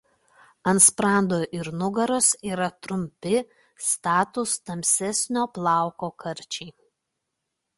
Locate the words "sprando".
0.85-1.37